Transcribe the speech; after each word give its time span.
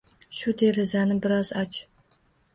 Shu 0.37 0.53
derazani 0.61 1.19
biroz 1.27 1.53
och 1.63 1.79